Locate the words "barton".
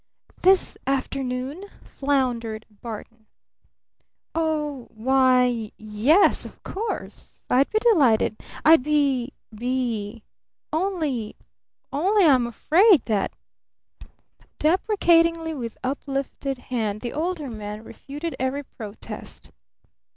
2.81-3.27